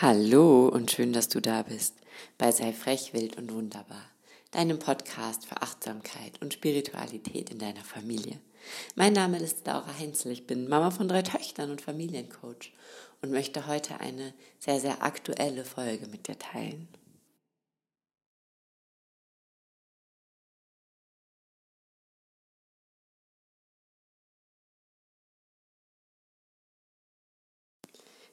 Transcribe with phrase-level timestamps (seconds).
[0.00, 1.96] Hallo und schön, dass du da bist
[2.38, 4.04] bei Sei frech, wild und wunderbar,
[4.52, 8.38] deinem Podcast für Achtsamkeit und Spiritualität in deiner Familie.
[8.94, 12.72] Mein Name ist Laura Heinzel, ich bin Mama von drei Töchtern und Familiencoach
[13.22, 16.86] und möchte heute eine sehr, sehr aktuelle Folge mit dir teilen.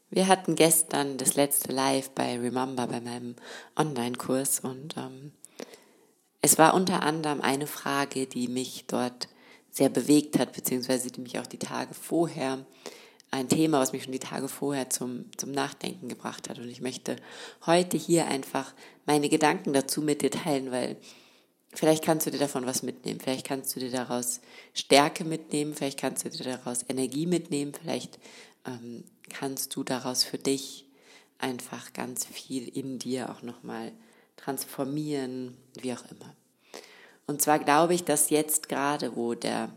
[0.10, 3.36] Wir hatten gestern das letzte Live bei Remember, bei meinem
[3.76, 5.32] Online-Kurs und ähm,
[6.42, 9.28] es war unter anderem eine Frage, die mich dort
[9.72, 12.66] sehr bewegt hat, beziehungsweise die mich auch die Tage vorher,
[13.32, 16.60] ein Thema, was mich schon die Tage vorher zum, zum Nachdenken gebracht hat.
[16.60, 17.18] Und ich möchte
[17.66, 18.74] heute hier einfach
[19.06, 20.98] meine Gedanken dazu mit dir teilen, weil
[21.74, 24.40] vielleicht kannst du dir davon was mitnehmen, vielleicht kannst du dir daraus
[24.74, 28.20] Stärke mitnehmen, vielleicht kannst du dir daraus Energie mitnehmen, vielleicht
[28.66, 30.86] ähm, kannst du daraus für dich
[31.38, 33.92] einfach ganz viel in dir auch nochmal
[34.38, 36.36] transformieren, wie auch immer.
[37.28, 39.70] Und zwar glaube ich, dass jetzt gerade, wo der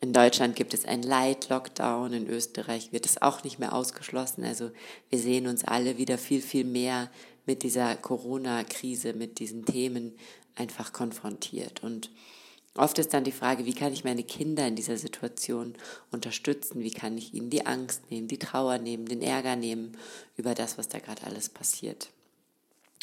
[0.00, 4.44] in Deutschland gibt es einen Light Lockdown, in Österreich wird es auch nicht mehr ausgeschlossen.
[4.44, 4.70] Also
[5.10, 7.10] wir sehen uns alle wieder viel, viel mehr
[7.46, 10.16] mit dieser Corona-Krise, mit diesen Themen
[10.54, 11.82] einfach konfrontiert.
[11.82, 12.10] Und
[12.78, 15.74] Oft ist dann die Frage, wie kann ich meine Kinder in dieser Situation
[16.12, 16.84] unterstützen?
[16.84, 19.96] Wie kann ich ihnen die Angst nehmen, die Trauer nehmen, den Ärger nehmen
[20.36, 22.10] über das, was da gerade alles passiert?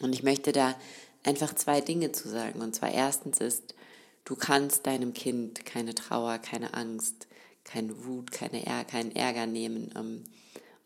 [0.02, 0.76] Und ich möchte da
[1.26, 2.62] einfach zwei Dinge zu sagen.
[2.62, 3.76] Und zwar erstens ist,
[4.24, 7.28] du kannst deinem Kind keine Trauer, keine Angst,
[7.66, 9.92] keine Wut, keine Ärger, keinen Ärger nehmen.
[9.98, 10.24] Ähm,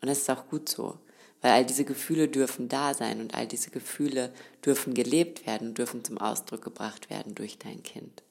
[0.00, 0.98] und das ist auch gut so.
[1.42, 6.04] Weil all diese Gefühle dürfen da sein und all diese Gefühle dürfen gelebt werden, dürfen
[6.04, 8.24] zum Ausdruck gebracht werden durch dein Kind.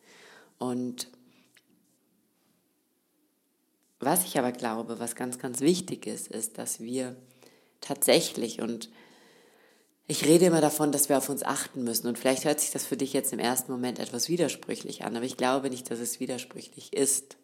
[0.59, 1.07] Und
[3.99, 7.15] was ich aber glaube, was ganz, ganz wichtig ist, ist, dass wir
[7.81, 8.89] tatsächlich und
[10.07, 12.07] ich rede immer davon, dass wir auf uns achten müssen.
[12.07, 15.25] Und vielleicht hört sich das für dich jetzt im ersten Moment etwas widersprüchlich an, aber
[15.25, 17.37] ich glaube nicht, dass es widersprüchlich ist.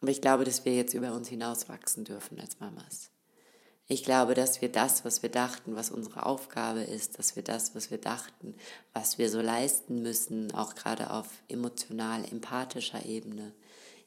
[0.00, 3.10] Aber ich glaube, dass wir jetzt über uns hinauswachsen dürfen als Mamas.
[3.88, 7.74] Ich glaube, dass wir das, was wir dachten, was unsere Aufgabe ist, dass wir das,
[7.76, 8.54] was wir dachten,
[8.92, 13.52] was wir so leisten müssen, auch gerade auf emotional, empathischer Ebene,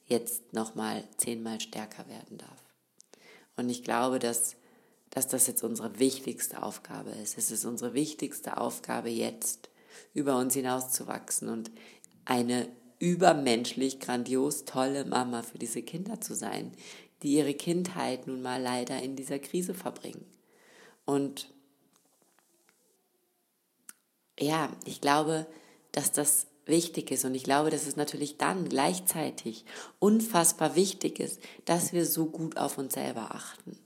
[0.05, 2.63] jetzt nochmal zehnmal stärker werden darf.
[3.55, 4.55] Und ich glaube, dass,
[5.11, 7.37] dass das jetzt unsere wichtigste Aufgabe ist.
[7.37, 9.69] Es ist unsere wichtigste Aufgabe jetzt,
[10.13, 11.71] über uns hinauszuwachsen und
[12.25, 12.67] eine
[12.99, 16.73] übermenschlich grandios tolle Mama für diese Kinder zu sein,
[17.23, 20.25] die ihre Kindheit nun mal leider in dieser Krise verbringen.
[21.05, 21.49] Und
[24.39, 25.47] ja, ich glaube,
[25.91, 29.65] dass das wichtig ist und ich glaube, dass es natürlich dann gleichzeitig
[29.97, 33.77] unfassbar wichtig ist, dass wir so gut auf uns selber achten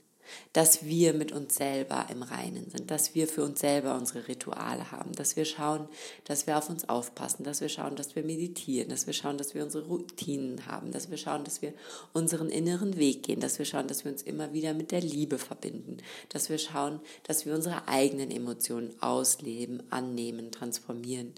[0.54, 4.92] dass wir mit uns selber im Reinen sind, dass wir für uns selber unsere Rituale
[4.92, 5.88] haben, dass wir schauen,
[6.26, 9.54] dass wir auf uns aufpassen, dass wir schauen, dass wir meditieren, dass wir schauen, dass
[9.56, 11.74] wir unsere Routinen haben, dass wir schauen, dass wir
[12.14, 15.38] unseren inneren Weg gehen, dass wir schauen, dass wir uns immer wieder mit der Liebe
[15.38, 15.98] verbinden,
[16.30, 21.34] dass wir schauen, dass wir unsere eigenen Emotionen ausleben, annehmen, transformieren.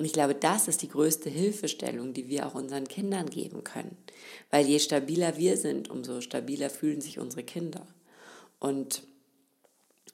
[0.00, 3.98] Und ich glaube, das ist die größte Hilfestellung, die wir auch unseren Kindern geben können.
[4.50, 7.86] Weil je stabiler wir sind, umso stabiler fühlen sich unsere Kinder.
[8.60, 9.02] Und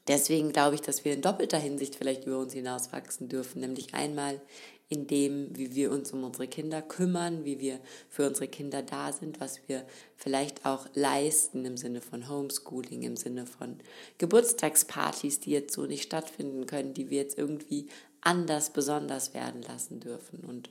[0.08, 3.92] deswegen glaube ich, dass wir in doppelter Hinsicht vielleicht über uns hinaus wachsen dürfen, nämlich
[3.92, 4.40] einmal
[4.88, 9.12] in dem, wie wir uns um unsere Kinder kümmern, wie wir für unsere Kinder da
[9.12, 9.84] sind, was wir
[10.16, 13.80] vielleicht auch leisten im Sinne von Homeschooling, im Sinne von
[14.18, 17.88] Geburtstagspartys, die jetzt so nicht stattfinden können, die wir jetzt irgendwie
[18.20, 20.44] anders besonders werden lassen dürfen.
[20.44, 20.70] Und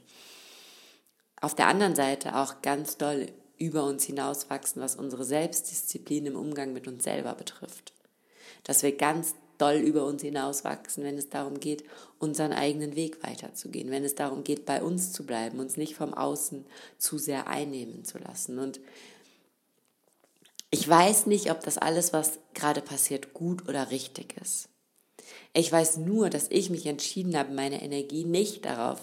[1.41, 3.27] auf der anderen Seite auch ganz doll
[3.57, 7.93] über uns hinauswachsen, was unsere Selbstdisziplin im Umgang mit uns selber betrifft.
[8.63, 11.83] Dass wir ganz doll über uns hinauswachsen, wenn es darum geht,
[12.19, 16.13] unseren eigenen Weg weiterzugehen, wenn es darum geht, bei uns zu bleiben, uns nicht vom
[16.13, 16.65] Außen
[16.97, 18.59] zu sehr einnehmen zu lassen.
[18.59, 18.81] Und
[20.71, 24.67] ich weiß nicht, ob das alles, was gerade passiert, gut oder richtig ist.
[25.53, 28.99] Ich weiß nur, dass ich mich entschieden habe, meine Energie nicht darauf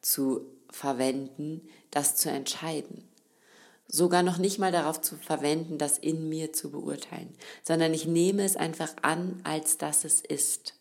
[0.00, 3.07] zu verwenden, das zu entscheiden
[3.90, 8.44] sogar noch nicht mal darauf zu verwenden, das in mir zu beurteilen, sondern ich nehme
[8.44, 10.74] es einfach an, als dass es ist.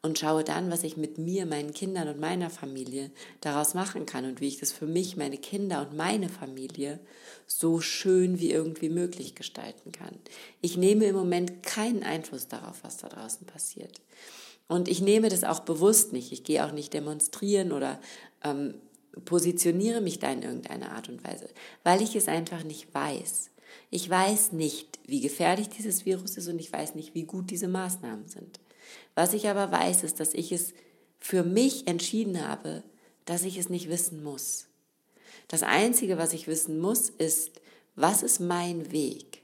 [0.00, 4.26] Und schaue dann, was ich mit mir, meinen Kindern und meiner Familie daraus machen kann
[4.26, 7.00] und wie ich das für mich, meine Kinder und meine Familie
[7.46, 10.14] so schön wie irgendwie möglich gestalten kann.
[10.60, 14.02] Ich nehme im Moment keinen Einfluss darauf, was da draußen passiert.
[14.68, 16.32] Und ich nehme das auch bewusst nicht.
[16.32, 17.98] Ich gehe auch nicht demonstrieren oder
[18.42, 18.74] ähm,
[19.20, 21.48] positioniere mich da in irgendeiner Art und Weise,
[21.82, 23.50] weil ich es einfach nicht weiß.
[23.90, 27.68] Ich weiß nicht, wie gefährlich dieses Virus ist und ich weiß nicht, wie gut diese
[27.68, 28.60] Maßnahmen sind.
[29.14, 30.74] Was ich aber weiß, ist, dass ich es
[31.18, 32.82] für mich entschieden habe,
[33.24, 34.66] dass ich es nicht wissen muss.
[35.48, 37.60] Das Einzige, was ich wissen muss, ist,
[37.96, 39.42] was ist mein Weg?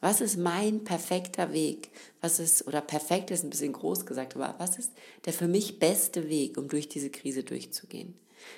[0.00, 1.90] Was ist mein perfekter Weg?
[2.20, 4.92] Was ist, oder perfekt ist ein bisschen groß gesagt, aber was ist
[5.24, 8.14] der für mich beste Weg, um durch diese Krise durchzugehen?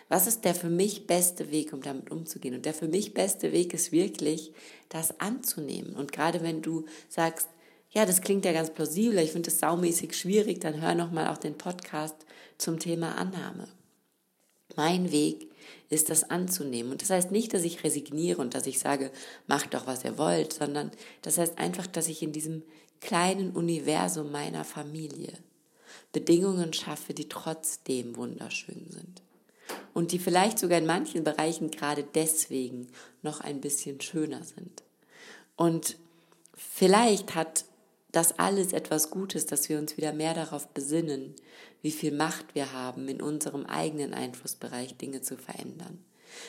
[0.09, 2.55] Was ist der für mich beste Weg, um damit umzugehen?
[2.55, 4.53] Und der für mich beste Weg ist wirklich,
[4.89, 5.95] das anzunehmen.
[5.95, 7.49] Und gerade wenn du sagst,
[7.91, 11.39] ja, das klingt ja ganz plausibel, ich finde es saumäßig schwierig, dann hör nochmal auch
[11.39, 12.17] den Podcast
[12.59, 13.69] zum Thema Annahme.
[14.77, 15.51] Mein Weg
[15.89, 16.93] ist das anzunehmen.
[16.93, 19.11] Und das heißt nicht, dass ich resigniere und dass ich sage,
[19.47, 20.91] macht doch, was ihr wollt, sondern
[21.23, 22.63] das heißt einfach, dass ich in diesem
[23.01, 25.33] kleinen Universum meiner Familie
[26.13, 29.23] Bedingungen schaffe, die trotzdem wunderschön sind.
[29.97, 32.89] Und die vielleicht sogar in manchen Bereichen gerade deswegen
[33.23, 34.83] noch ein bisschen schöner sind.
[35.57, 35.97] Und
[36.55, 37.65] vielleicht hat
[38.13, 41.35] das alles etwas Gutes, dass wir uns wieder mehr darauf besinnen,
[41.81, 46.05] wie viel Macht wir haben, in unserem eigenen Einflussbereich Dinge zu verändern.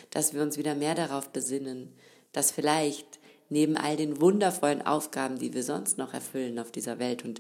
[0.10, 1.94] Dass wir uns wieder mehr darauf besinnen,
[2.34, 3.18] dass vielleicht
[3.48, 7.40] neben all den wundervollen Aufgaben, die wir sonst noch erfüllen auf dieser Welt und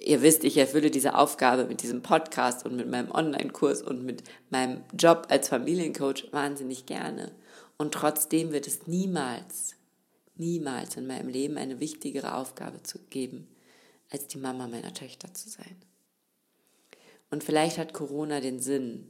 [0.00, 4.22] ihr wisst, ich erfülle diese Aufgabe mit diesem Podcast und mit meinem Online-Kurs und mit
[4.50, 7.32] meinem Job als Familiencoach wahnsinnig gerne.
[7.76, 9.76] Und trotzdem wird es niemals
[10.40, 13.46] niemals in meinem Leben eine wichtigere Aufgabe zu geben,
[14.10, 15.76] als die Mama meiner Töchter zu sein.
[17.30, 19.06] Und vielleicht hat Corona den Sinn,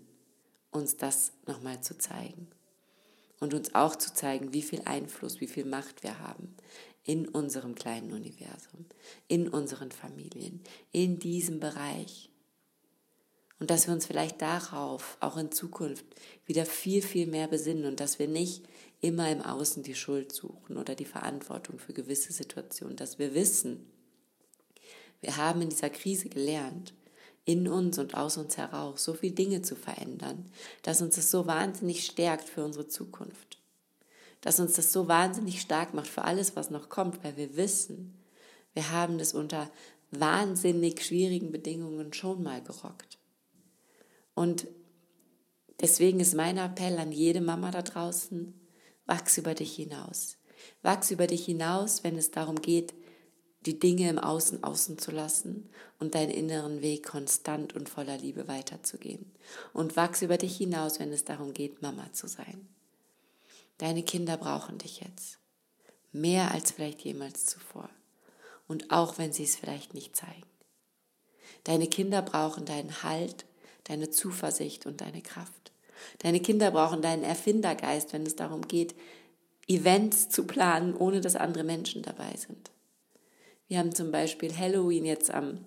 [0.71, 2.49] uns das nochmal zu zeigen.
[3.39, 6.55] Und uns auch zu zeigen, wie viel Einfluss, wie viel Macht wir haben
[7.05, 8.87] in unserem kleinen Universum,
[9.29, 10.61] in unseren Familien,
[10.93, 12.31] in diesem Bereich.
[13.59, 16.05] Und dass wir uns vielleicht darauf auch in Zukunft
[16.47, 18.65] wieder viel, viel mehr besinnen und dass wir nicht
[19.01, 23.87] immer im Außen die Schuld suchen oder die Verantwortung für gewisse Situationen, dass wir wissen,
[25.21, 26.95] wir haben in dieser Krise gelernt,
[27.45, 30.51] in uns und aus uns heraus so viele Dinge zu verändern,
[30.83, 33.60] dass uns das so wahnsinnig stärkt für unsere Zukunft.
[34.41, 38.15] Dass uns das so wahnsinnig stark macht für alles, was noch kommt, weil wir wissen,
[38.73, 39.71] wir haben das unter
[40.11, 43.19] wahnsinnig schwierigen Bedingungen schon mal gerockt.
[44.35, 44.67] Und
[45.81, 48.55] deswegen ist mein Appell an jede Mama da draußen,
[49.07, 50.37] Wachs über dich hinaus.
[50.83, 52.95] Wachs über dich hinaus, wenn es darum geht,
[53.67, 58.49] die Dinge im Außen außen zu lassen und deinen inneren Weg konstant und voller Liebe
[58.49, 59.33] weiterzugehen.
[59.73, 62.69] Und wachs über dich hinaus, wenn es darum geht, Mama zu sein.
[63.81, 65.39] Deine Kinder brauchen dich jetzt.
[66.13, 67.89] Mehr als vielleicht jemals zuvor.
[68.69, 70.45] Und auch wenn sie es vielleicht nicht zeigen.
[71.65, 73.47] Deine Kinder brauchen deinen Halt,
[73.85, 75.73] deine Zuversicht und deine Kraft.
[76.19, 78.95] Deine Kinder brauchen deinen Erfindergeist, wenn es darum geht,
[79.67, 82.71] Events zu planen, ohne dass andere Menschen dabei sind.
[83.67, 85.65] Wir haben zum Beispiel Halloween jetzt am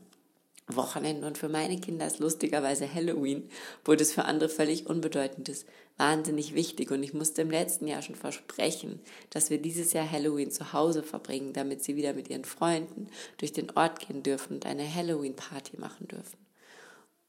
[0.68, 3.50] Wochenende und für meine Kinder ist lustigerweise Halloween,
[3.83, 5.68] wo das für andere völlig unbedeutend ist,
[5.98, 6.92] wahnsinnig wichtig.
[6.92, 9.00] Und ich musste im letzten Jahr schon versprechen,
[9.30, 13.07] dass wir dieses Jahr Halloween zu Hause verbringen, damit sie wieder mit ihren Freunden
[13.38, 16.38] durch den Ort gehen dürfen und eine Halloween-Party machen dürfen.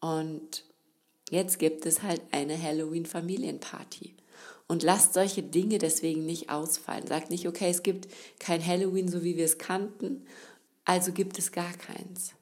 [0.00, 0.64] Und
[1.30, 4.14] Jetzt gibt es halt eine Halloween-Familienparty.
[4.66, 7.06] Und lasst solche Dinge deswegen nicht ausfallen.
[7.06, 8.08] Sagt nicht, okay, es gibt
[8.38, 10.26] kein Halloween, so wie wir es kannten,
[10.84, 12.34] also gibt es gar keins.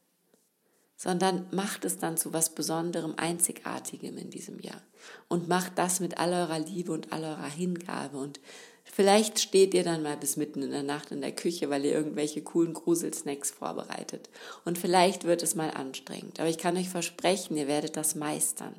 [1.02, 4.80] Sondern macht es dann zu was Besonderem, Einzigartigem in diesem Jahr.
[5.26, 8.38] Und macht das mit all eurer Liebe und all eurer Hingabe und
[8.84, 11.92] Vielleicht steht ihr dann mal bis mitten in der Nacht in der Küche, weil ihr
[11.92, 14.28] irgendwelche coolen Gruselsnacks vorbereitet.
[14.66, 16.40] Und vielleicht wird es mal anstrengend.
[16.40, 18.74] Aber ich kann euch versprechen, ihr werdet das meistern.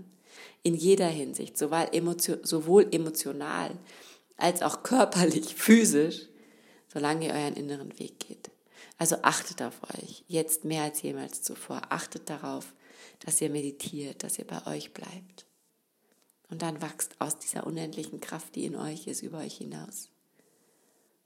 [0.62, 3.72] In jeder Hinsicht, sowohl, emotional
[4.38, 6.28] als auch körperlich, physisch,
[6.94, 8.52] solange ihr euren inneren Weg geht.
[8.98, 11.82] Also achtet auf euch, jetzt mehr als jemals zuvor.
[11.90, 12.74] Achtet darauf,
[13.20, 15.46] dass ihr meditiert, dass ihr bei euch bleibt.
[16.50, 20.10] Und dann wächst aus dieser unendlichen Kraft, die in euch ist, über euch hinaus.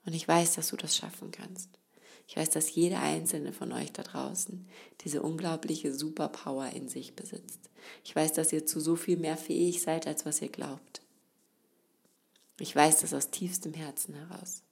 [0.05, 1.69] Und ich weiß, dass du das schaffen kannst.
[2.27, 4.67] Ich weiß, dass jeder einzelne von euch da draußen
[5.01, 7.69] diese unglaubliche Superpower in sich besitzt.
[8.03, 11.01] Ich weiß, dass ihr zu so viel mehr fähig seid, als was ihr glaubt.
[12.59, 14.63] Ich weiß das aus tiefstem Herzen heraus.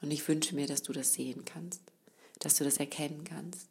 [0.00, 1.82] Und ich wünsche mir, dass du das sehen kannst,
[2.38, 3.66] dass du das erkennen kannst.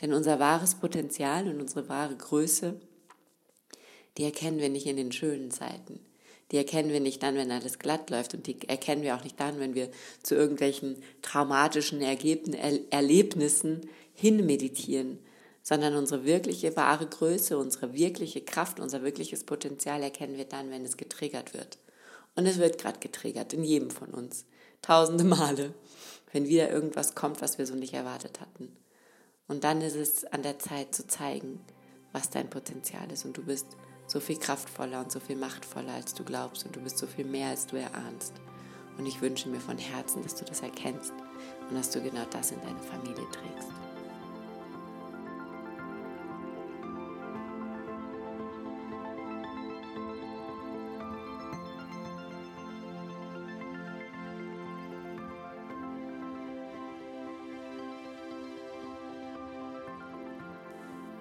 [0.00, 2.80] Denn unser wahres Potenzial und unsere wahre Größe
[4.16, 6.00] die erkennen wir nicht in den schönen Zeiten.
[6.52, 9.40] Die erkennen wir nicht dann, wenn alles glatt läuft und die erkennen wir auch nicht
[9.40, 9.90] dann, wenn wir
[10.22, 15.18] zu irgendwelchen traumatischen Erlebnissen hinmeditieren,
[15.62, 20.84] sondern unsere wirkliche wahre Größe, unsere wirkliche Kraft, unser wirkliches Potenzial erkennen wir dann, wenn
[20.84, 21.78] es getriggert wird.
[22.36, 24.44] Und es wird gerade getriggert in jedem von uns.
[24.84, 25.72] Tausende Male,
[26.32, 28.76] wenn wieder irgendwas kommt, was wir so nicht erwartet hatten.
[29.48, 31.60] Und dann ist es an der Zeit zu zeigen,
[32.12, 33.24] was dein Potenzial ist.
[33.24, 33.66] Und du bist
[34.06, 36.64] so viel kraftvoller und so viel machtvoller, als du glaubst.
[36.64, 38.34] Und du bist so viel mehr, als du erahnst.
[38.96, 41.12] Und ich wünsche mir von Herzen, dass du das erkennst
[41.68, 43.83] und dass du genau das in deine Familie trägst.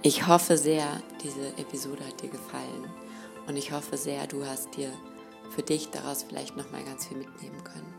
[0.06, 2.92] Ich hoffe sehr, diese Episode hat dir gefallen
[3.48, 4.92] und ich hoffe sehr, du hast dir
[5.50, 7.94] für dich daraus vielleicht noch mal ganz viel mitnehmen können.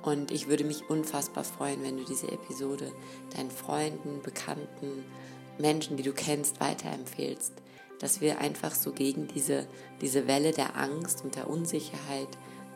[0.00, 2.90] Und ich würde mich unfassbar freuen, wenn du diese Episode
[3.36, 5.04] deinen Freunden, Bekannten,
[5.58, 7.52] Menschen, die du kennst, weiterempfehlst,
[8.00, 9.66] dass wir einfach so gegen diese,
[10.00, 12.28] diese Welle der Angst und der Unsicherheit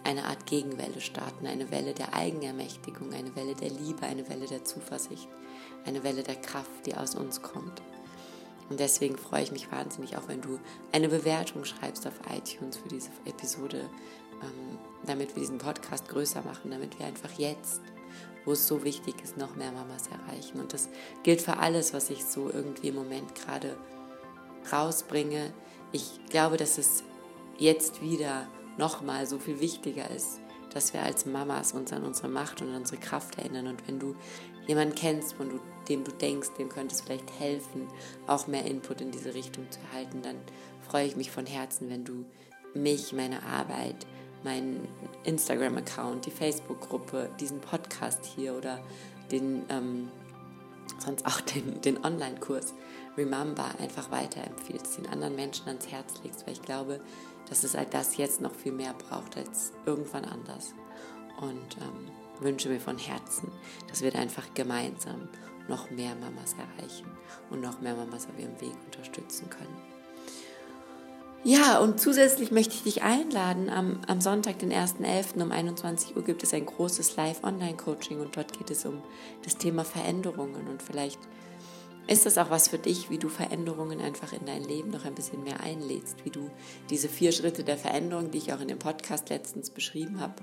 [0.04, 4.66] eine Art Gegenwelle starten, eine Welle der Eigenermächtigung, eine Welle der Liebe, eine Welle der
[4.66, 5.28] Zuversicht,
[5.86, 7.80] eine Welle der Kraft, die aus uns kommt.
[8.70, 10.58] Und deswegen freue ich mich wahnsinnig, auch wenn du
[10.92, 13.90] eine Bewertung schreibst auf iTunes für diese Episode,
[14.42, 17.82] ähm, damit wir diesen Podcast größer machen, damit wir einfach jetzt,
[18.44, 20.60] wo es so wichtig ist, noch mehr Mamas erreichen.
[20.60, 20.88] Und das
[21.24, 23.76] gilt für alles, was ich so irgendwie im Moment gerade
[24.72, 25.52] rausbringe.
[25.90, 27.02] Ich glaube, dass es
[27.58, 28.46] jetzt wieder
[28.78, 30.40] nochmal so viel wichtiger ist,
[30.72, 33.66] dass wir als Mamas uns an unsere Macht und an unsere Kraft erinnern.
[33.66, 34.14] Und wenn du
[34.70, 37.88] jemanden kennst, von du, dem du denkst, dem könnte es vielleicht helfen,
[38.28, 40.36] auch mehr Input in diese Richtung zu erhalten, dann
[40.88, 42.24] freue ich mich von Herzen, wenn du
[42.72, 44.06] mich, meine Arbeit,
[44.44, 44.86] meinen
[45.24, 48.78] Instagram-Account, die Facebook-Gruppe, diesen Podcast hier oder
[49.32, 50.08] den, ähm,
[51.00, 52.72] sonst auch den, den Online-Kurs
[53.16, 57.00] Remember einfach weiterempfiehlst, den anderen Menschen ans Herz legst, weil ich glaube,
[57.48, 60.74] dass es halt das jetzt noch viel mehr braucht als irgendwann anders.
[61.40, 63.50] Und ähm, wünsche mir von Herzen,
[63.88, 65.28] dass wir da einfach gemeinsam
[65.68, 67.06] noch mehr Mamas erreichen
[67.50, 69.76] und noch mehr Mamas auf ihrem Weg unterstützen können.
[71.42, 73.70] Ja, und zusätzlich möchte ich dich einladen.
[73.70, 75.42] Am, am Sonntag, den 1.11.
[75.42, 79.02] um 21 Uhr gibt es ein großes Live-Online-Coaching und dort geht es um
[79.42, 80.68] das Thema Veränderungen.
[80.68, 81.18] Und vielleicht
[82.08, 85.14] ist das auch was für dich, wie du Veränderungen einfach in dein Leben noch ein
[85.14, 86.50] bisschen mehr einlädst, wie du
[86.90, 90.34] diese vier Schritte der Veränderung, die ich auch in dem Podcast letztens beschrieben habe,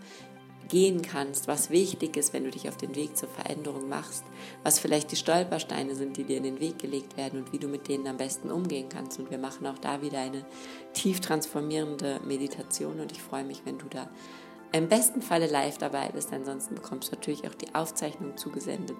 [0.67, 4.23] gehen kannst, was wichtig ist, wenn du dich auf den Weg zur Veränderung machst,
[4.63, 7.67] was vielleicht die Stolpersteine sind, die dir in den Weg gelegt werden und wie du
[7.67, 9.19] mit denen am besten umgehen kannst.
[9.19, 10.45] Und wir machen auch da wieder eine
[10.93, 14.09] tief transformierende Meditation und ich freue mich, wenn du da
[14.71, 16.33] im besten Falle live dabei bist.
[16.33, 18.97] Ansonsten bekommst du natürlich auch die Aufzeichnung zugesendet.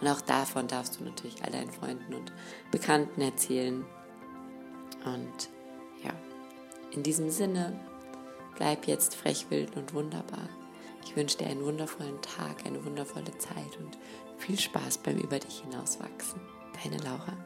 [0.00, 2.32] Und auch davon darfst du natürlich all deinen Freunden und
[2.70, 3.84] Bekannten erzählen.
[5.04, 5.48] Und
[6.04, 6.12] ja,
[6.90, 7.78] in diesem Sinne
[8.56, 10.48] Bleib jetzt frech, wild und wunderbar.
[11.04, 13.98] Ich wünsche dir einen wundervollen Tag, eine wundervolle Zeit und
[14.38, 16.40] viel Spaß beim Über dich hinauswachsen.
[16.82, 17.36] Deine Laura.